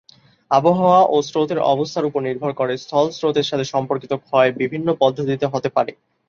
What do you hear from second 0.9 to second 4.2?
ও স্রোতের অবস্থার উপর নির্ভর করে স্থল স্রোতের সাথে সম্পর্কিত